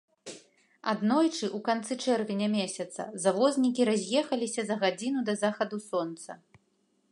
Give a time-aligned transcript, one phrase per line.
[0.93, 6.31] Аднойчы, у канцы чэрвеня месяца завознікі раз'ехаліся за гадзіну да захаду сонца.